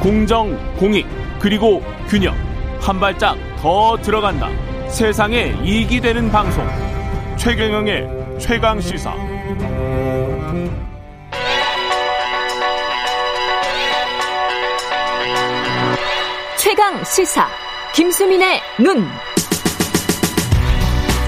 공정, 0.00 0.56
공익, 0.76 1.06
그리고 1.40 1.82
균형. 2.08 2.34
한 2.80 3.00
발짝 3.00 3.36
더 3.58 3.96
들어간다. 4.00 4.48
세상에 4.88 5.56
이익이 5.64 6.00
되는 6.00 6.30
방송. 6.30 6.64
최경영의 7.36 8.38
최강 8.38 8.80
시사. 8.80 9.12
최강 16.56 17.04
시사. 17.04 17.48
김수민의 17.94 18.60
눈. 18.80 19.04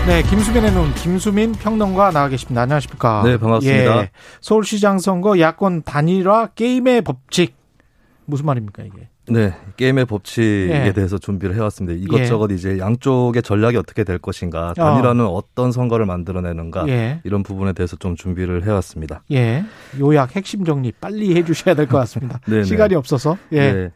네, 0.07 0.23
김수민의 0.23 0.73
눈, 0.73 0.95
김수민 0.95 1.52
평론가 1.52 2.11
나와 2.12 2.29
계십니다. 2.29 2.62
안녕하십니까? 2.62 3.23
네, 3.25 3.37
반갑습니다. 3.37 4.02
예, 4.02 4.11
서울시장 4.41 4.98
선거 4.98 5.39
야권 5.39 5.82
단일화 5.82 6.48
게임의 6.55 7.02
법칙. 7.02 7.60
무슨 8.30 8.47
말입니까, 8.47 8.83
이게? 8.84 9.09
네, 9.29 9.52
게임의 9.77 10.07
법칙에 10.07 10.87
예. 10.87 10.93
대해서 10.93 11.19
준비를 11.19 11.55
해왔습니다. 11.55 12.01
이것저것 12.02 12.51
이제 12.53 12.79
양쪽의 12.79 13.43
전략이 13.43 13.77
어떻게 13.77 14.03
될 14.05 14.19
것인가, 14.19 14.70
어. 14.70 14.75
단일화는 14.75 15.25
어. 15.27 15.43
떤 15.55 15.73
선거를 15.73 16.06
만들어내는가, 16.06 16.89
예. 16.89 17.20
이런 17.25 17.43
부분에 17.43 17.73
대해서 17.75 17.97
좀 17.97 18.16
준비를 18.16 18.65
해왔습니다. 18.65 19.23
예. 19.33 19.65
요약 20.01 20.34
핵심 20.37 20.65
정리 20.65 20.93
빨리 20.93 21.34
해 21.37 21.45
주셔야 21.45 21.75
될 21.75 21.87
것 21.87 21.98
같습니다. 21.98 22.41
시간이 22.65 22.95
없어서. 22.95 23.37
예. 23.53 23.73
네. 23.73 23.91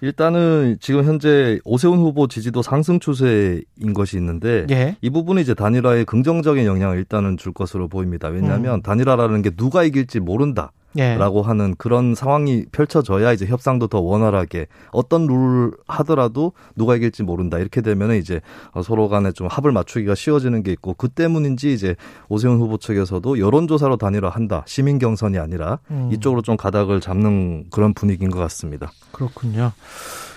일단은 0.00 0.76
지금 0.80 1.04
현재 1.04 1.58
오세훈 1.64 1.98
후보 1.98 2.28
지지도 2.28 2.62
상승 2.62 3.00
추세인 3.00 3.92
것이 3.94 4.16
있는데 4.16 4.64
예. 4.70 4.96
이 5.00 5.10
부분이 5.10 5.40
이제 5.40 5.54
단일화에 5.54 6.04
긍정적인 6.04 6.64
영향을 6.66 6.98
일단은 6.98 7.36
줄 7.36 7.52
것으로 7.52 7.88
보입니다. 7.88 8.28
왜냐하면 8.28 8.74
음. 8.76 8.82
단일화라는 8.82 9.42
게 9.42 9.50
누가 9.50 9.82
이길지 9.82 10.20
모른다. 10.20 10.70
예. 10.96 11.16
라고 11.16 11.42
하는 11.42 11.74
그런 11.76 12.14
상황이 12.14 12.64
펼쳐져야 12.72 13.32
이제 13.32 13.46
협상도 13.46 13.88
더 13.88 14.00
원활하게 14.00 14.66
어떤 14.90 15.26
룰 15.26 15.72
하더라도 15.86 16.52
누가 16.76 16.96
이길지 16.96 17.22
모른다 17.22 17.58
이렇게 17.58 17.82
되면 17.82 18.12
이제 18.12 18.40
서로 18.82 19.08
간에 19.08 19.32
좀 19.32 19.46
합을 19.48 19.70
맞추기가 19.72 20.14
쉬워지는 20.14 20.62
게 20.62 20.72
있고 20.72 20.94
그 20.94 21.08
때문인지 21.08 21.72
이제 21.72 21.94
오세훈 22.28 22.58
후보 22.58 22.78
측에서도 22.78 23.38
여론조사로 23.38 23.96
단일화한다 23.98 24.64
시민 24.66 24.98
경선이 24.98 25.38
아니라 25.38 25.78
음. 25.90 26.08
이쪽으로 26.12 26.42
좀 26.42 26.56
가닥을 26.56 27.00
잡는 27.00 27.66
그런 27.70 27.92
분위기인 27.92 28.30
것 28.30 28.38
같습니다. 28.38 28.90
그렇군요. 29.12 29.72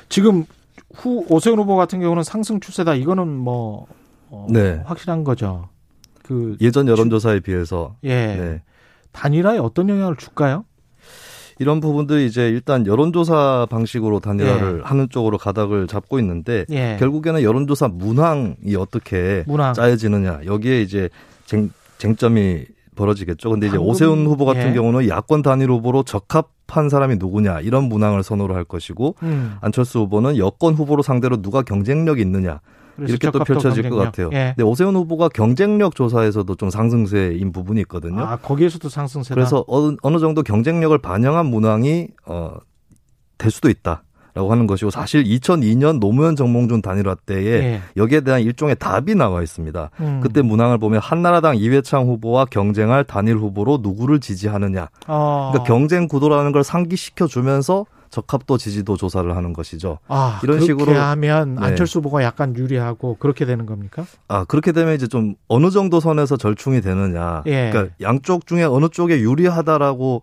지금 0.10 0.46
후 0.94 1.26
오세훈 1.30 1.60
후보 1.60 1.76
같은 1.78 2.02
경우는 2.02 2.24
상승 2.24 2.60
추세다. 2.60 2.96
이거는 2.96 3.28
뭐 3.28 3.88
어, 4.30 4.48
네. 4.50 4.82
확실한 4.86 5.24
거죠. 5.24 5.70
그 6.24 6.58
예전 6.62 6.88
여론조사에 6.88 7.40
비해서 7.42 7.96
예. 8.04 8.10
네. 8.10 8.62
단일화에 9.12 9.58
어떤 9.58 9.90
영향을 9.90 10.16
줄까요? 10.16 10.66
이런 11.60 11.80
부분들이 11.80 12.26
이제 12.26 12.50
일단 12.50 12.88
여론조사 12.88 13.68
방식으로 13.70 14.20
단일화를 14.20 14.80
예. 14.80 14.84
하는 14.84 15.08
쪽으로 15.10 15.38
가닥을 15.38 15.86
잡고 15.86 16.20
있는데 16.20 16.66
예. 16.72 16.98
결국에는 17.00 17.44
여론조사 17.44 17.90
문항이 17.90 18.76
어떻게 18.80 19.44
문항. 19.46 19.74
짜여지느냐 19.74 20.42
여기에 20.46 20.82
이제 20.82 21.10
쟁, 21.46 21.70
쟁점이 22.00 22.66
벌어지겠죠. 22.96 23.52
근데 23.52 23.68
이제 23.68 23.78
방금, 23.78 23.92
오세훈 23.92 24.26
후보 24.26 24.46
같은 24.46 24.70
예. 24.70 24.74
경우는 24.74 25.08
야권 25.08 25.44
단일 25.44 25.70
후보로 25.70 26.02
적합한 26.04 26.90
사람이 26.90 27.18
누구냐 27.18 27.60
이런 27.60 27.84
문항을 27.84 28.24
선호를 28.24 28.56
할 28.56 28.64
것이고 28.64 29.16
음. 29.22 29.58
안철수 29.62 30.00
후보는 30.00 30.38
여권 30.38 30.74
후보로 30.74 31.04
상대로 31.04 31.42
누가 31.44 31.62
경쟁력이 31.62 32.22
있느냐 32.22 32.60
이렇게 33.08 33.32
또 33.32 33.40
펼쳐질 33.44 33.84
것 33.84 33.90
경쟁력. 33.90 34.06
같아요. 34.06 34.30
예. 34.34 34.54
근데 34.56 34.64
오세훈 34.64 34.96
후보가 34.96 35.30
경쟁력 35.30 35.96
조사에서도 35.96 36.54
좀 36.56 36.70
상승세인 36.70 37.52
부분이 37.52 37.82
있거든요. 37.82 38.22
아, 38.22 38.38
거기에서도 38.38 38.88
상승세다. 38.90 39.36
그래서 39.36 39.64
어느, 39.68 39.96
어느 40.02 40.20
정도 40.20 40.44
경쟁력을 40.44 40.98
반영한 40.98 41.46
문항이 41.46 42.08
어, 42.26 42.56
될 43.38 43.52
수도 43.52 43.70
있다. 43.70 44.04
라고 44.34 44.50
하는 44.50 44.66
것이고 44.66 44.92
사실 44.92 45.26
2002년 45.26 46.00
노무현 46.00 46.38
정몽준 46.38 46.82
단일화 46.82 47.16
때에 47.26 47.46
예. 47.46 47.82
여기에 47.98 48.22
대한 48.22 48.40
일종의 48.42 48.78
답이 48.78 49.14
나와 49.16 49.42
있습니다. 49.42 49.90
음. 50.00 50.20
그때 50.24 50.42
문항을 50.42 50.78
보면 50.78 51.02
한나라당 51.02 51.58
이회창 51.58 52.06
후보와 52.06 52.46
경쟁할 52.46 53.04
단일 53.04 53.36
후보로 53.36 53.80
누구를 53.82 54.22
지지하느냐. 54.22 54.88
어. 55.08 55.50
그러니까 55.52 55.68
경쟁 55.68 56.08
구도라는 56.08 56.54
걸 56.54 56.64
상기시켜 56.64 57.28
주면서 57.28 57.86
적합도 58.12 58.58
지지도 58.58 58.98
조사를 58.98 59.36
하는 59.36 59.54
것이죠. 59.54 59.98
아, 60.08 60.40
이런 60.44 60.60
그렇게 60.60 60.74
식으로- 60.74 60.94
하면 60.96 61.56
네. 61.56 61.66
안철수 61.66 62.00
후보가 62.00 62.22
약간 62.24 62.56
유리하고 62.56 63.16
그렇게 63.18 63.46
되는 63.46 63.66
겁니까? 63.66 64.06
아 64.28 64.44
그렇게 64.44 64.74
되면 64.74 64.94
이제 64.94 65.08
좀 65.08 65.36
어느 65.48 65.72
정도 65.72 66.00
선에서 66.02 66.36
절충이 66.38 66.82
되느냐. 66.82 67.42
예. 67.48 67.70
그러니까 67.72 67.96
양쪽 68.02 68.46
중에 68.46 68.64
어느 68.64 68.90
쪽에 68.90 69.20
유리하다라고 69.22 70.22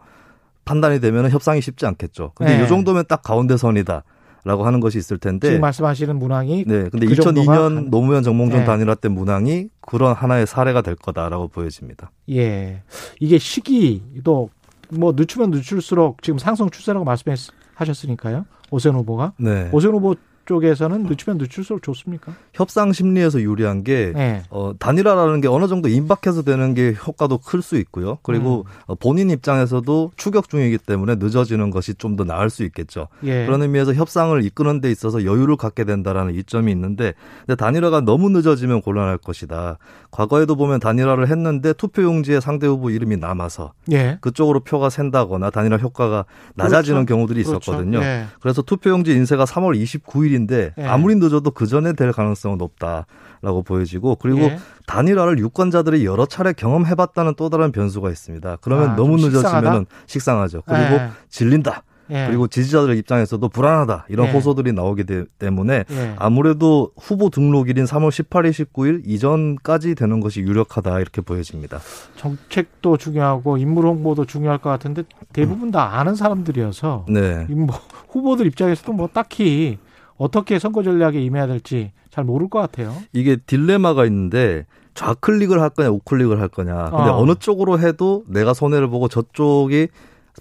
판단이 0.66 1.00
되면 1.00 1.30
협상이 1.30 1.62
쉽지 1.62 1.86
않겠죠. 1.86 2.32
근데 2.34 2.60
예. 2.60 2.64
이 2.64 2.68
정도면 2.68 3.04
딱 3.08 3.22
가운데 3.22 3.56
선이다 3.56 4.04
라고 4.44 4.66
하는 4.66 4.80
것이 4.80 4.98
있을 4.98 5.18
텐데. 5.18 5.48
지금 5.48 5.62
말씀하시는 5.62 6.14
문항이 6.16 6.64
네. 6.66 6.88
근데 6.90 7.06
그 7.06 7.14
2002년 7.14 7.22
정도가 7.22 7.58
간- 7.58 7.90
노무현 7.90 8.22
정몽준 8.22 8.60
예. 8.60 8.64
단일화 8.64 8.94
때 8.96 9.08
문항이 9.08 9.68
그런 9.80 10.14
하나의 10.14 10.46
사례가 10.46 10.82
될 10.82 10.94
거다라고 10.94 11.48
보여집니다. 11.48 12.10
예. 12.30 12.82
이게 13.18 13.38
시기도 13.38 14.50
뭐 14.90 15.12
늦추면 15.16 15.50
늦출수록 15.50 16.22
지금 16.22 16.38
상승 16.38 16.68
추세라고 16.70 17.04
말씀 17.04 17.32
하셨으니까요. 17.78 18.44
오세훈 18.70 18.96
후보가 18.96 19.32
네. 19.38 19.70
오세훈 19.72 19.94
후보 19.94 20.14
쪽에서는 20.48 21.04
늦추면 21.04 21.36
늦출수록 21.38 21.82
좋습니까? 21.82 22.32
협상 22.54 22.92
심리에서 22.92 23.40
유리한 23.42 23.84
게 23.84 24.12
예. 24.16 24.42
어, 24.50 24.72
단일화라는 24.78 25.40
게 25.42 25.48
어느 25.48 25.68
정도 25.68 25.88
임박해서 25.88 26.42
되는 26.42 26.72
게 26.74 26.94
효과도 27.06 27.38
클 27.38 27.62
수 27.62 27.76
있고요. 27.76 28.18
그리고 28.22 28.64
음. 28.66 28.72
어, 28.86 28.94
본인 28.94 29.30
입장에서도 29.30 30.12
추격 30.16 30.48
중이기 30.48 30.78
때문에 30.78 31.16
늦어지는 31.16 31.70
것이 31.70 31.94
좀 31.94 32.16
더 32.16 32.24
나을 32.24 32.48
수 32.50 32.64
있겠죠. 32.64 33.08
예. 33.24 33.44
그런 33.44 33.60
의미에서 33.62 33.92
협상을 33.94 34.42
이끄는 34.42 34.80
데 34.80 34.90
있어서 34.90 35.24
여유를 35.24 35.56
갖게 35.56 35.84
된다라는 35.84 36.34
이점이 36.34 36.72
있는데 36.72 37.12
근데 37.46 37.54
단일화가 37.54 38.00
너무 38.00 38.30
늦어지면 38.30 38.80
곤란할 38.80 39.18
것이다. 39.18 39.76
과거에도 40.10 40.56
보면 40.56 40.80
단일화를 40.80 41.28
했는데 41.28 41.74
투표용지에 41.74 42.40
상대 42.40 42.66
후보 42.66 42.88
이름이 42.90 43.18
남아서 43.18 43.72
예. 43.92 44.16
그쪽으로 44.22 44.60
표가 44.60 44.88
샌다거나 44.88 45.50
단일화 45.50 45.76
효과가 45.76 46.24
낮아지는 46.54 47.04
그렇죠. 47.04 47.14
경우들이 47.14 47.44
그렇죠. 47.44 47.72
있었거든요. 47.72 48.00
예. 48.02 48.24
그래서 48.40 48.62
투표용지 48.62 49.12
인쇄가 49.12 49.44
3월 49.44 49.78
29일인 49.80 50.37
데 50.46 50.72
예. 50.78 50.84
아무리 50.84 51.14
늦어도 51.16 51.50
그 51.50 51.66
전에 51.66 51.92
될 51.94 52.12
가능성은 52.12 52.58
높다라고 52.58 53.62
보여지고 53.64 54.16
그리고 54.16 54.42
예. 54.42 54.58
단일화를 54.86 55.38
유권자들이 55.38 56.04
여러 56.04 56.26
차례 56.26 56.52
경험해봤다는 56.52 57.34
또 57.36 57.50
다른 57.50 57.72
변수가 57.72 58.08
있습니다. 58.10 58.58
그러면 58.60 58.90
아, 58.90 58.96
너무 58.96 59.18
좀 59.18 59.30
늦어지면 59.30 59.86
식상하죠. 60.06 60.62
그리고 60.66 60.94
예. 60.94 61.08
질린다. 61.28 61.82
예. 62.10 62.26
그리고 62.26 62.46
지지자들 62.46 62.96
입장에서도 62.96 63.46
불안하다 63.50 64.06
이런 64.08 64.28
예. 64.28 64.32
호소들이 64.32 64.72
나오기 64.72 65.04
되- 65.04 65.24
때문에 65.38 65.84
예. 65.90 66.14
아무래도 66.16 66.90
후보 66.96 67.28
등록일인 67.28 67.84
3월 67.84 68.08
18일, 68.08 68.50
19일 68.50 69.02
이전까지 69.04 69.94
되는 69.94 70.20
것이 70.20 70.40
유력하다 70.40 71.00
이렇게 71.00 71.20
보여집니다. 71.20 71.80
정책도 72.16 72.96
중요하고 72.96 73.58
인물 73.58 73.86
홍보도 73.86 74.24
중요할 74.24 74.56
것 74.56 74.70
같은데 74.70 75.02
대부분 75.34 75.70
다 75.70 75.98
아는 75.98 76.14
사람들이어서 76.14 77.04
네. 77.10 77.46
이뭐 77.50 77.66
후보들 78.08 78.46
입장에서도 78.46 78.90
뭐 78.94 79.10
딱히 79.12 79.76
어떻게 80.18 80.58
선거 80.58 80.82
전략에 80.82 81.20
임해야 81.22 81.46
될지 81.46 81.92
잘 82.10 82.24
모를 82.24 82.48
것 82.48 82.58
같아요. 82.58 82.94
이게 83.12 83.36
딜레마가 83.36 84.04
있는데 84.06 84.66
좌클릭을 84.94 85.60
할 85.60 85.70
거냐 85.70 85.88
우클릭을 85.90 86.40
할 86.40 86.48
거냐. 86.48 86.74
근데 86.90 87.10
어. 87.10 87.18
어. 87.18 87.24
느 87.24 87.34
쪽으로 87.36 87.78
해도 87.78 88.24
내가 88.26 88.52
손해를 88.54 88.88
보고 88.88 89.08
저쪽이 89.08 89.88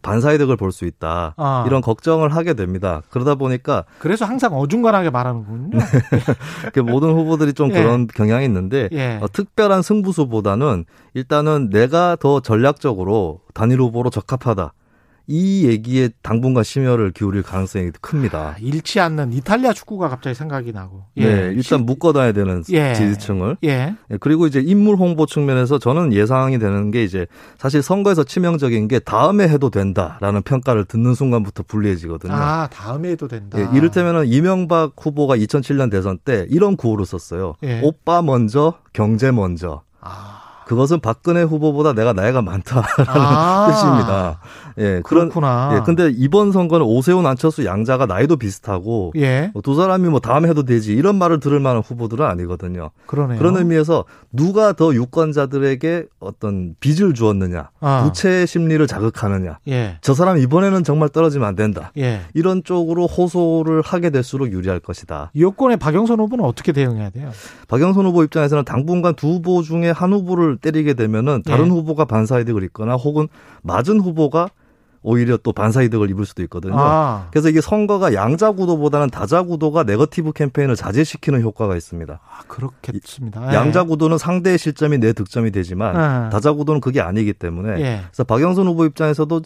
반사이득을 0.04 0.58
볼 0.58 0.72
수 0.72 0.86
있다. 0.86 1.34
아. 1.38 1.64
이런 1.68 1.82
걱정을 1.82 2.36
하게 2.36 2.54
됩니다. 2.54 3.02
그러다 3.10 3.34
보니까 3.36 3.84
그래서 4.00 4.26
항상 4.26 4.54
어중간하게 4.54 5.10
말하는군요. 5.10 5.78
그 6.74 6.80
모든 6.82 7.14
후보들이 7.14 7.54
좀 7.54 7.70
예. 7.72 7.82
그런 7.82 8.06
경향이 8.08 8.46
있는데 8.46 8.90
예. 8.92 9.18
어, 9.22 9.28
특별한 9.32 9.82
승부수보다는 9.82 10.86
일단은 11.16 11.70
내가 11.72 12.16
더 12.20 12.40
전략적으로 12.42 13.40
단일 13.56 13.82
후보로 13.82 14.10
적합하다. 14.12 14.74
이 15.28 15.68
얘기에 15.68 16.10
당분간 16.22 16.64
심혈을 16.64 17.12
기울일 17.12 17.44
가능성이 17.44 17.92
큽니다. 18.00 18.56
잃지 18.62 19.02
않는 19.02 19.34
이탈리아 19.34 19.74
축구가 19.74 20.08
갑자기 20.08 20.34
생각이 20.36 20.72
나고. 20.72 21.04
네, 21.16 21.54
일단 21.54 21.86
묶어놔야 21.86 22.32
되는 22.32 22.64
예. 22.72 22.94
지지층을. 22.94 23.58
예. 23.66 23.96
예, 24.10 24.18
그리고 24.22 24.48
이제 24.48 24.62
인물 24.66 24.96
홍보 24.96 25.26
측면에서 25.26 25.80
저는 25.80 26.14
예상이 26.14 26.60
되는 26.60 26.92
게 26.92 27.04
이제 27.04 27.28
사실 27.58 27.82
선거에서 27.82 28.24
치명적인 28.24 28.88
게 28.88 29.00
다음에 29.00 29.50
해도 29.50 29.70
된다라는 29.70 30.44
평가를 30.44 30.86
듣는 30.86 31.14
순간부터 31.14 31.64
불리해지거든요. 31.68 32.34
아, 32.34 32.68
다음에 32.72 33.10
해도 33.10 33.28
된다. 33.28 33.60
예, 33.60 33.68
이를테면은 33.76 34.28
이명박 34.28 34.94
후보가 34.98 35.36
2007년 35.36 35.92
대선 35.92 36.18
때 36.24 36.46
이런 36.50 36.78
구호를 36.78 37.06
썼어요. 37.06 37.56
예. 37.64 37.82
오빠 37.84 38.22
먼저, 38.22 38.76
경제 38.94 39.32
먼저. 39.32 39.82
아, 40.00 40.47
그것은 40.68 41.00
박근혜 41.00 41.44
후보보다 41.44 41.94
내가 41.94 42.12
나이가 42.12 42.42
많다라는 42.42 43.06
아. 43.08 43.68
뜻입니다. 43.72 44.40
예, 44.80 45.02
그런 45.04 45.30
그렇구나. 45.30 45.72
예, 45.74 45.82
근데 45.86 46.12
이번 46.14 46.52
선거는 46.52 46.86
오세훈, 46.86 47.26
안철수, 47.26 47.66
양자가 47.66 48.06
나이도 48.06 48.36
비슷하고 48.36 49.14
예, 49.16 49.52
두 49.64 49.76
사람이 49.76 50.10
뭐 50.10 50.20
다음에 50.20 50.50
해도 50.50 50.64
되지 50.64 50.94
이런 50.94 51.16
말을 51.16 51.40
들을 51.40 51.60
만한 51.62 51.82
후보들은 51.82 52.26
아니거든요. 52.26 52.92
그러네요. 53.06 53.40
그런 53.40 53.56
의미에서 53.56 54.04
누가 54.34 54.74
더 54.74 54.94
유권자들에게 54.94 56.06
어떤 56.20 56.76
빚을 56.82 57.14
주었느냐, 57.14 57.70
아. 57.80 58.04
부채 58.04 58.46
심리를 58.46 58.86
자극하느냐. 58.86 59.60
예, 59.70 59.98
저 60.02 60.14
사람 60.14 60.38
이번에는 60.38 60.84
정말 60.84 61.08
떨어지면 61.08 61.48
안 61.48 61.56
된다. 61.56 61.94
예. 61.98 62.20
이런 62.34 62.62
쪽으로 62.64 63.08
호소를 63.08 63.82
하게 63.84 64.10
될수록 64.10 64.52
유리할 64.52 64.82
것이다. 64.82 65.32
여권의 65.40 65.78
박영선 65.78 66.20
후보는 66.20 66.44
어떻게 66.44 66.74
대응해야 66.74 67.10
돼요? 67.10 67.32
박영선 67.70 68.06
후보 68.06 68.24
입장에서는 68.26 68.66
당분간 68.66 69.16
두 69.16 69.28
후보 69.28 69.64
중에 69.64 69.92
한 69.92 70.12
후보를 70.12 70.57
때리게 70.58 70.94
되면은 70.94 71.44
다른 71.44 71.66
예. 71.66 71.70
후보가 71.70 72.06
반사이득을 72.06 72.64
입거나 72.64 72.96
혹은 72.96 73.28
맞은 73.64 74.00
후보가 74.00 74.50
오히려 75.04 75.38
또 75.38 75.54
반사이득을 75.54 76.10
입을 76.10 76.26
수도 76.26 76.44
있거든요. 76.44 76.76
아, 76.78 77.28
그래서 77.32 77.50
이게 77.50 77.62
선거가 77.62 78.14
양자 78.14 78.52
구도보다는 78.52 79.10
다자 79.10 79.44
구도가 79.44 79.84
네거티브 79.84 80.34
캠페인을 80.34 80.76
자제시키는 80.76 81.42
효과가 81.42 81.78
있습니다. 81.78 82.14
아, 82.14 82.42
그렇겠습니다. 82.48 83.52
예. 83.52 83.56
양자 83.56 83.86
구도는 83.86 84.18
상대의 84.18 84.58
실점이 84.58 84.98
내 84.98 85.14
득점이 85.14 85.52
되지만 85.52 85.96
예. 85.96 86.30
다자 86.30 86.52
구도는 86.52 86.82
그게 86.82 87.00
아니기 87.00 87.32
때문에 87.34 87.80
예. 87.80 88.02
그래서 88.08 88.24
박영선 88.26 88.68
후보 88.68 88.86
입장에서도 88.86 89.42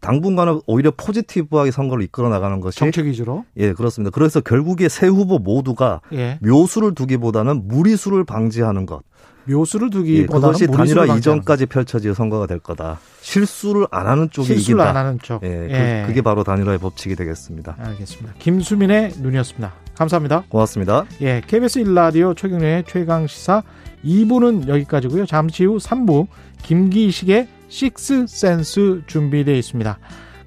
당분간은 0.00 0.60
오히려 0.66 0.92
포지티브하게 0.96 1.72
선거를 1.72 2.04
이끌어 2.04 2.28
나가는 2.28 2.60
것이 2.60 2.78
정책 2.78 3.06
위주로. 3.06 3.44
예 3.56 3.72
그렇습니다. 3.72 4.10
그래서 4.14 4.40
결국에 4.40 4.88
세 4.88 5.06
후보 5.08 5.38
모두가 5.38 6.00
예. 6.12 6.38
묘수를 6.40 6.94
두기보다는 6.94 7.66
무리수를 7.68 8.24
방지하는 8.24 8.86
것. 8.86 9.02
묘수를 9.50 9.88
예, 9.88 9.90
두기보다는 9.90 10.40
그것이 10.40 10.66
무리수를 10.66 11.02
단일화 11.02 11.14
방지하는 11.14 11.18
이전까지 11.18 11.66
펼쳐질 11.66 12.14
선거가 12.14 12.46
될 12.46 12.58
거다. 12.58 12.98
실수를 13.20 13.86
안 13.90 14.06
하는 14.06 14.30
쪽이 14.30 14.46
실수를 14.46 14.80
이긴다. 14.80 14.90
안 14.90 14.96
하는 14.96 15.18
쪽. 15.22 15.42
예, 15.42 16.04
그, 16.06 16.12
게 16.12 16.22
바로 16.22 16.44
단일화의 16.44 16.78
법칙이 16.78 17.16
되겠습니다. 17.16 17.76
알겠습니다. 17.78 18.34
김수민의 18.38 19.14
눈이었습니다. 19.18 19.72
감사합니다. 19.94 20.44
고맙습니다. 20.48 21.04
예, 21.20 21.42
KBS 21.46 21.80
1라디오 21.84 22.36
최경련의 22.36 22.84
최강 22.86 23.26
시사 23.26 23.62
2부는 24.04 24.68
여기까지고요. 24.68 25.26
잠시 25.26 25.64
후 25.64 25.76
3부 25.76 26.26
김기식의 26.62 27.48
식스 27.68 28.26
센스 28.26 29.02
준비되어 29.06 29.54
있습니다. 29.54 29.98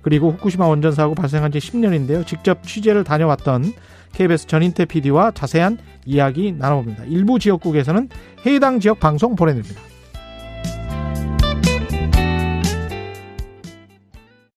그리고 0.01 0.31
후쿠시마 0.31 0.67
원전 0.67 0.91
사고 0.91 1.15
발생한 1.15 1.51
지 1.51 1.59
10년인데요. 1.59 2.25
직접 2.27 2.63
취재를 2.63 3.03
다녀왔던 3.03 3.73
KBS 4.13 4.47
전인태 4.47 4.85
PD와 4.85 5.31
자세한 5.31 5.77
이야기 6.05 6.51
나눠봅니다. 6.51 7.03
일부 7.05 7.39
지역국에서는 7.39 8.09
해당 8.45 8.79
지역 8.79 8.99
방송 8.99 9.35
보내드립니다. 9.35 9.81